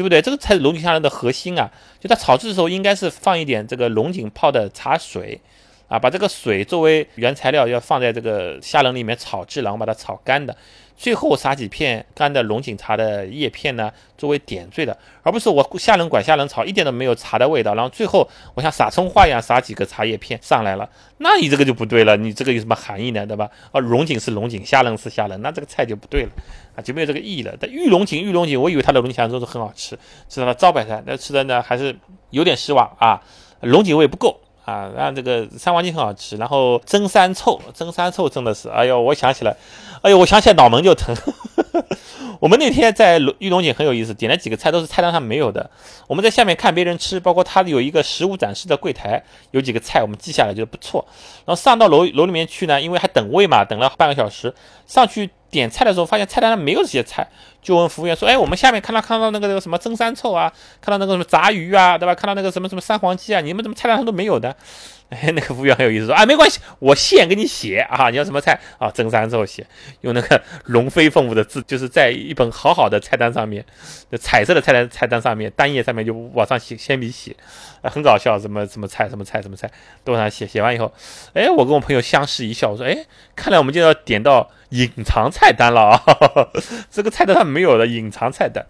[0.00, 0.22] 对不对？
[0.22, 1.70] 这个才是龙井虾仁的核心啊。
[2.00, 5.38] 就在炒制的时候应该是放一点这个龙井泡的茶水。
[5.88, 10.56] 啊，把这个水作为原材料，要放在这个虾仁里面炒制，然后把它炒干的，
[11.00, 20.86] 最后撒几片干的龙井茶的叶片呢，作为点缀的，而不是我虾仁管虾仁炒，一点都没有茶的味道，然后最后我像撒葱花一样撒几个茶叶片上来了，
[21.16, 23.24] 那你这个就不对了，你这个有什么含义呢？
[23.24, 23.48] 对吧？
[23.72, 26.28] 啊，龙井是龙井，虾仁是虾仁，那这个菜就不对了，
[26.76, 27.56] 啊，就没有这个意义了。
[27.58, 31.96] 但玉龙井，玉龙井，我以为它的龙井茶都是很好吃，吃到了招牌菜，那吃的呢还是
[32.28, 33.22] 有点失望啊，
[33.62, 34.38] 龙井味不够。
[34.64, 39.56] 啊，让这个三黄鸡很好吃，然后蒸三臭，蒸三臭真的是，哎呦，我想起来，
[40.02, 41.14] 哎呦，我想起来脑门就疼。
[42.40, 45.70] 我们那天在玉龙井很有意思，点了几个菜都是菜单上没有的。
[46.06, 51.04] 我们在下面看别人吃，包括他有一个食物展示的柜台，有几个菜我们记下来，觉得不错。
[51.44, 54.54] 然后上到楼楼里面去呢，因为还等位嘛，等了半个小时，
[54.86, 57.28] 上去点菜的时候发现菜单上没有这些菜，
[57.62, 62.14] 就问服务员说：“哎，我们下面看到看到那个那个什么蒸三臭啊，看到那个什么炸鱼啊，对吧？
[62.14, 64.56] 看到那个什么什么三黄鸡啊，你们怎么菜单上都没有的？”
[65.10, 68.88] 哎， 那个服务员很有意思，说啊，没关系，我现给你写啊，你要什么菜啊？
[68.92, 69.66] 蒸三臭写，
[70.02, 73.64] 用那个龙飞凤舞的字，就是在一本好好的菜单上面，
[74.20, 77.34] 彩色的菜单菜单上面，单页上面就往上写铅笔写，
[77.82, 79.68] 啊，很搞笑，什么什么菜什么菜什么菜
[80.04, 80.92] 都往上写，写完以后，
[81.34, 82.96] 哎，我跟我朋友相视一笑，我说，哎，
[83.34, 86.00] 看来我们就要点到隐藏菜单了啊，
[86.88, 88.64] 这个菜单上没有了隐藏菜单。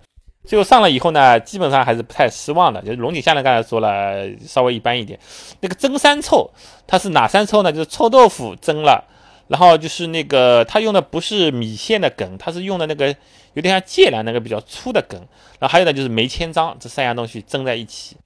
[0.44, 2.80] 最后上了以后呢，基本上还是不太失望的。
[2.80, 5.18] 就是龙井虾仁刚才说了，稍微一般一点。
[5.60, 6.50] 那个蒸三臭，
[6.86, 7.70] 它是哪三臭呢？
[7.70, 9.04] 就是臭豆腐蒸了，
[9.48, 13.14] 然后就是那个它用的不是米线的梗，它是用的那个
[13.52, 15.20] 有点像芥蓝那个比较粗的梗。
[15.58, 18.16] 然后还有呢就是梅千张，这三样东西蒸在一起。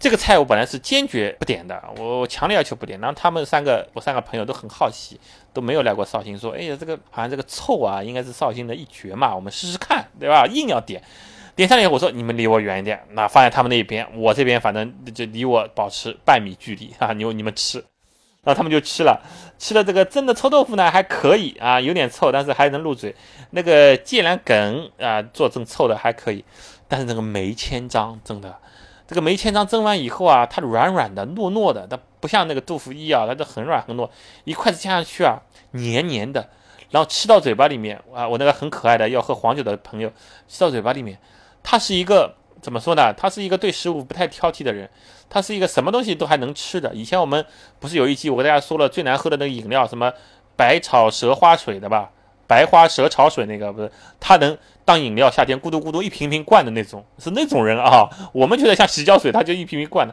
[0.00, 2.98] 这个菜我本来是坚决不点的，我强烈要求不点。
[3.00, 5.20] 然后他们三个，我三个朋友都很好奇，
[5.52, 11.02] 都没有来过绍兴，说：“哎呀，这个好像这个臭啊，应该是绍兴的一绝嘛，我们试试看，对吧？”硬要点。
[11.54, 17.12] 点上以后，我说你们离我远一点，那放在他们那边，我这边反正就离我保持半米距离啊。
[17.12, 17.76] 你你们吃，
[18.42, 19.20] 然后他们就吃了，
[19.58, 23.14] 吃了这个蒸的臭豆腐呢，还可以啊，有点臭，但是还能入嘴。
[23.50, 26.42] 那个芥兰梗啊，做成臭的还可以，
[26.88, 28.56] 但是那个梅千张真的，
[29.10, 34.08] 这个梅千张蒸完以后啊，它软软的、糯糯的，它不像那个豆腐衣啊，它都很软很糯，
[34.44, 35.36] 一筷子下上去啊，
[35.72, 36.48] 黏黏的，
[36.90, 40.12] 然后吃到嘴巴里面啊，我那个很可爱的要喝黄酒的朋友
[40.46, 41.18] 吃到嘴巴里面。
[41.60, 43.12] 他是一个怎么说呢？
[43.12, 44.88] 他是一个对食物不太挑剔的人，
[45.28, 46.94] 他是一个什么东西都还能吃的。
[46.94, 47.44] 以前我们
[47.80, 50.12] 不是有一期我跟大家说了最难喝的那个饮料，什么
[50.54, 52.12] 白草蛇花水的吧？
[52.46, 53.90] 白花蛇草水那个不是？
[54.20, 54.56] 他能
[54.90, 58.08] 当饮料，夏天咕嘟咕嘟一瓶瓶灌的那种，是那种人啊。
[58.32, 60.12] 我们觉得像洗脚水，他就一瓶瓶灌的，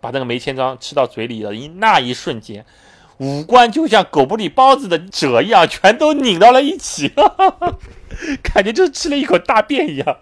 [0.00, 2.64] 把那个梅千张吃到嘴里的一那一瞬间，
[3.18, 7.08] 五官就像狗不理包子的褶一样，全都拧到了一起。
[7.08, 7.28] 哈
[7.60, 7.78] 哈
[8.42, 10.16] 感觉就是吃了一口大便一样，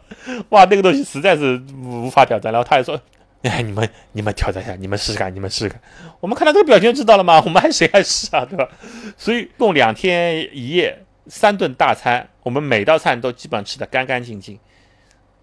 [0.49, 2.53] 哇，那个东西实在是无法挑战。
[2.53, 3.01] 然后他还说
[3.43, 5.81] ：“哎，你们你们挑战一下，你们试试看，你们试试看。”
[6.19, 7.41] 我们看到这个表情就知道了吗？
[7.45, 8.69] 我们还谁还试啊，对吧？
[9.17, 14.57] 所以共两天一夜三顿大餐，我们每道菜都基本上吃的干干净净，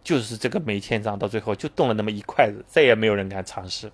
[0.01, 3.91] 就是这个梅千张到最后就动了那么一筷子，再也没有人敢尝试。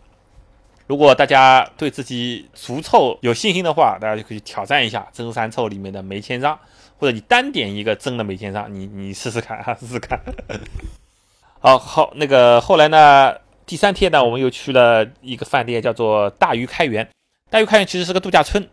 [0.86, 6.60] 如果大家对自己足臭有信心的话，大家就可以挑战一下蒸三臭里面的梅千张。
[7.00, 10.20] 或者你单点一个蒸的梅千张，你你试试看哈， 试试看。
[11.60, 13.36] 好好，那个后来呢，
[13.68, 17.08] 第三天呢，我们又去了一个饭店，叫做大鱼开元。
[17.52, 18.68] 大鱼开元其实是个度假村，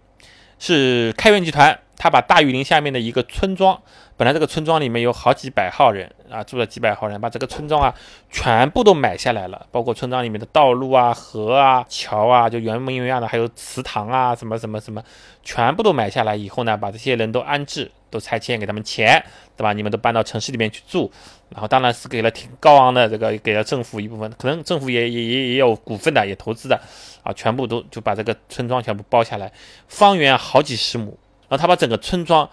[0.58, 3.80] 是开元集团，他把大庾林下面的一个村庄，
[4.14, 7.94] 本来这个村庄里面有好几百号人啊，住了几百号人，把这个村庄啊
[8.30, 15.02] 全部都买下来了，包括村庄里面的道路啊、河啊、桥啊，就原模原样的，还有祠堂啊，什么什么什么，
[15.42, 17.90] 全部都买下来以后呢，把这些人都安置。
[18.10, 19.20] 都拆迁给他们钱，
[19.56, 19.72] 对吧？
[19.72, 21.10] 你们都搬到城市里面去住，
[21.48, 26.80] 然后当然是给了挺高昂的这个，给了政府一部分，可能政府也也也也有股份的，也投资的，
[27.24, 29.50] 啊，全部都就把这个村庄全部包下来，
[29.88, 31.18] 方圆好几十亩，
[31.56, 32.48] 他把整个村庄。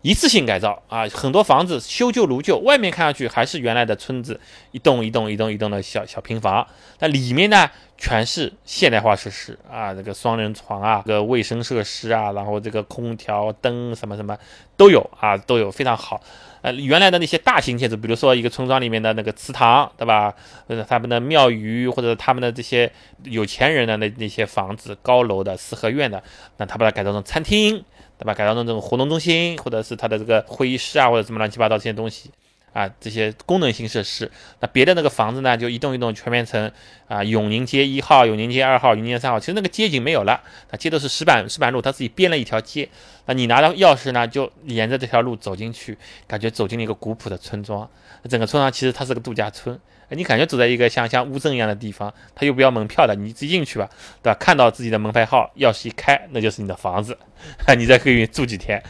[0.00, 6.64] 一次性改造啊，很多房子修旧如旧，外面看上去还是原来的村子，一栋一栋一栋一栋的小小平房，
[7.00, 14.38] 那里面呢全是现代化设施啊，这个双人床啊，这个卫生设施啊，然后这个空调、灯什么什么
[14.76, 16.20] 都有啊，都有非常好。
[16.62, 20.34] 呃，原来的那些大型建筑，比如说一个村庄里面的那个祠堂，对吧？
[20.66, 22.90] 或者他们的庙宇，或者他们的这些
[23.24, 26.22] 有钱人的那那些房子，高楼的四合院的，
[26.56, 27.84] 那他把它改造成餐厅。
[28.20, 28.34] 对吧？
[28.34, 32.28] 改造成这种活动中心，或者是他的这个会议室啊，或者什么乱七八糟这些东西，
[32.72, 34.30] 啊，这些功能性设施。
[34.60, 36.70] 那别的那个房子呢，就一栋一栋全面成
[37.08, 42.88] 啊，永宁街一号、永宁街二号、永宁街三号，其实那个街景没有了，那街都是石板石板路，他自己编了一条街。
[43.26, 47.88] 那你拿到钥匙呢，就沿着这条路走进去，感觉走进了一个古朴的村庄。
[48.28, 49.78] 整个村庄其实它是个度假村，
[50.10, 53.88] 你感觉走在一个像像乌镇一样的地方，它又不要门票的，你自己进去吧，
[54.22, 54.36] 对吧？
[54.40, 57.16] 看到自己的门牌号，钥匙一开，那就是你的房子，
[57.76, 58.82] 你在可以住几天。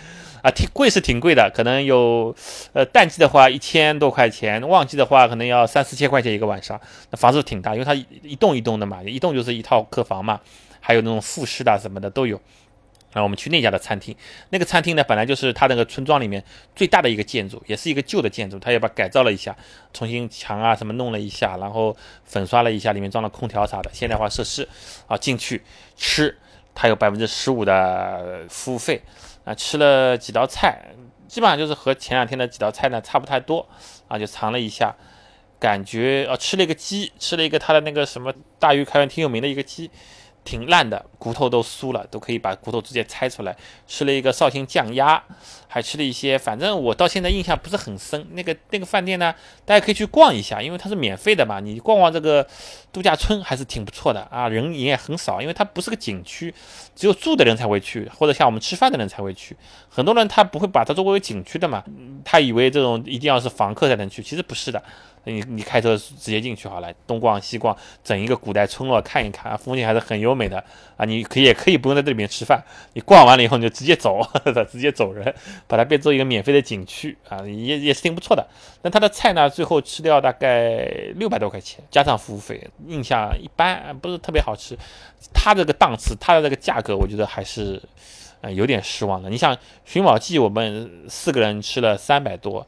[0.51, 2.35] 挺贵是挺贵的，可能有，
[2.73, 6.81] 呃，淡季的话一千多块钱，旺季的话可能要三四千块钱一个晚上。
[7.11, 10.41] 那房子挺大，因为它一栋一栋的嘛，一栋就是一套客房嘛，
[10.81, 12.41] 还有那种复式的什么的都有。
[13.11, 14.15] 然后我们去那家的餐厅，
[14.51, 16.45] 那个餐厅呢本来就是它那个村庄里面
[16.77, 19.57] 最大的一个建筑，也是一个旧的建筑，它也把改造了一下，
[19.95, 24.69] 重新墙啊什么弄了一下，然后粉刷了一下，里面装了空调啥的，现代化设施。
[25.07, 25.63] 啊，进去
[25.97, 26.37] 吃，
[26.75, 29.01] 它有百分之十五的服务费。
[29.49, 30.79] 啊，吃了几道菜，
[31.27, 33.67] 基本上就是和前两天的几道菜呢差不太多，
[34.07, 34.95] 啊，就尝了一下，
[35.59, 39.91] 感觉啊，吃了一个鸡，吃了一个他的那个什么大鱼开源挺有名的一个鸡。
[40.49, 43.55] 挺烂的，骨头都酥了，都可以把骨头直接拆出来。
[43.87, 45.23] 吃了一个绍兴酱鸭，
[45.67, 48.27] 还吃了一些，反正我到现在印象不是很深。
[48.33, 49.35] 那个那个饭店呢，
[49.67, 51.61] 大家可以去逛一下，因为它是免费的嘛。
[51.61, 52.47] 你逛逛这个
[52.91, 56.55] 度假村还是挺不错的啊，人也很少，因为它不是个景区，
[56.97, 59.55] 只有住的人才会去，或者像我们吃饭的人才会去。
[59.91, 61.85] 很多人他不会把它作为景区的嘛，
[62.25, 64.83] 他以为这种一定要是房客才能去，其实不是的。
[65.33, 70.63] 你你开车直接进去好了，东逛西逛，整一个古代村落看一看，风景还是很优美的
[70.97, 71.05] 啊！
[71.05, 72.63] 你可以也可以不用在这里面吃饭，
[72.95, 74.21] 你逛完了以后你就直接走，
[74.71, 75.35] 直接走人，
[75.67, 78.47] 把它变做一个免费的景区啊，也也是挺不错的。
[78.83, 84.77] 那它的菜呢，最后吃掉大概六百多块钱，加上服务费，印象一般，不是特别好吃。
[85.35, 87.83] 它这个档次，它的这个价格，我觉得还是
[88.41, 89.29] 呃有点失望的。
[89.29, 92.67] 你像寻宝记，我们四个人吃了三百多。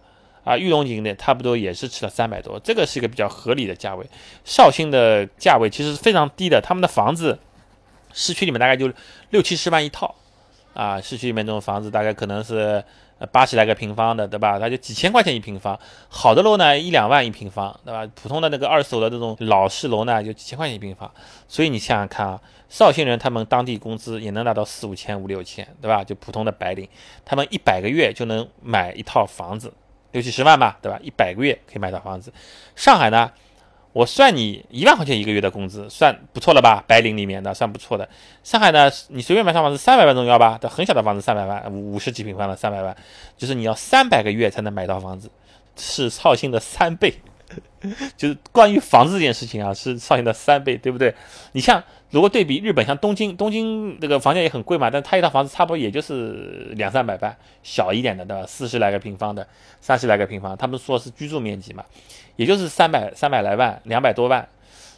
[0.51, 4.05] 啊，玉龙井的差不多也是吃了三百多，这个是一个比较合理的价位。
[4.45, 7.39] 绍兴的价位其实是非常低的，他们的房子
[8.13, 8.93] 市区里面大概就
[9.31, 10.13] 六七十万一套，
[10.75, 12.83] 啊，市区里面这种房子大概可能是
[13.31, 14.59] 八十来个平方的，对吧？
[14.59, 18.05] 它就几千块钱一平方，好的楼呢一两万一平方，对吧？
[18.21, 21.09] 普通的那个二手的这种老式楼呢就几千块钱一平方，
[21.47, 26.03] 所以你想想看啊，绍兴人他们当地工资也能拿到四五千五六千，对吧？
[26.03, 26.89] 就普通的白领，
[27.25, 29.73] 他们一百个月就能买一套房子。
[30.13, 30.99] 六七十万吧，对吧？
[31.03, 32.33] 一百个月可以买到房子。
[32.77, 33.31] 上海呢，
[33.93, 36.85] 我算你一万块钱一个月的工资，算不错了吧？
[36.87, 38.09] 白领里面的算不错的。
[38.43, 40.59] 上海呢，你随便买套房子三百万重要吧？
[40.63, 42.97] 很小的房子三百万，五十几平方的三百万，
[43.37, 45.31] 就是你要三百个月才能买到房子，
[45.77, 47.15] 是绍兴的三倍。
[48.17, 51.13] 就是关于房子这件事情啊，是绍兴的三倍，对不对？
[51.53, 58.45] 你像如果对比日本，像东京，东京这个房价也很贵嘛，但它一套房子差不多也就是两三百万，小一点的，对吧？
[58.47, 59.47] 四十来个平方的，
[59.81, 61.85] 三十来个平方，他们说是居住面积嘛，
[62.35, 64.49] 也就是三百三百来万，两百多万。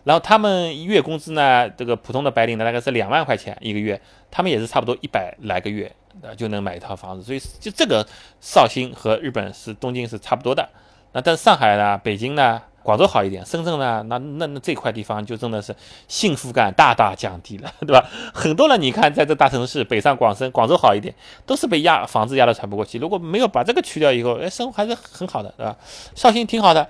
[0.05, 7.23] 然后他们月工资呢，这个普通的白领呢，大概是两万块钱一个月，他们也是差不多一百来个月，呃，就能买一套房子。
[7.23, 8.07] 所以就这个
[8.41, 10.67] 绍兴和日本是东京是差不多的。
[11.13, 12.63] 那但上海呢，北京呢？
[12.83, 14.03] 广州好一点，深圳呢？
[14.09, 15.75] 那那那这块地方就真的是
[16.09, 18.05] 幸福感大大降低了， 对吧？
[18.35, 21.15] 很多人你看，在这大城市，北上广深，广州好一点，
[21.47, 22.99] 都是被压房子压得喘不过气。
[22.99, 25.77] 如果没有把这个去掉以后，哎，生活还是很好的，对吧？
[26.15, 26.89] 绍兴挺好的，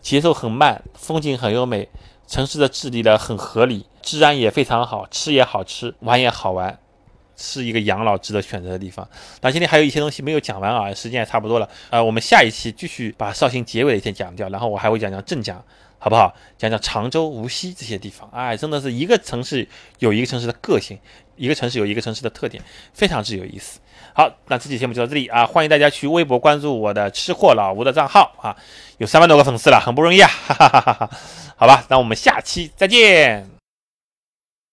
[0.00, 1.88] 节奏很慢，风景很优美，
[2.26, 6.78] 城市的治理的很合理，治安也非常好，吃也好吃，玩也好玩。
[7.36, 9.08] 是一个养老值得选择的地方。
[9.40, 11.68] 那今天还有一些东西没有讲完啊，时间也差不多了。
[11.90, 15.62] 呃，我们下一期继续把绍兴结尾的一些讲掉，然后我还会讲讲镇江，
[15.98, 16.34] 好不好？
[16.56, 18.28] 讲讲常州、无锡这些地方。
[18.32, 19.66] 哎，真的是一个城市
[19.98, 20.98] 有一个城市的个性，
[21.36, 23.80] 一个城市有一个城市的特点，非常之有意思。
[24.12, 28.54] 好，那这期节目就到这里啊，欢迎大家去微博关注我的吃货老吴的账号啊，
[28.98, 31.10] 有三万多个粉丝了，很不容易啊，哈哈哈哈。
[31.56, 33.53] 好吧，那我们下期再见。